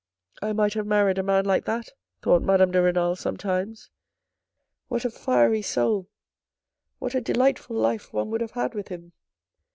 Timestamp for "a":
1.19-1.21, 5.05-5.11, 7.13-7.21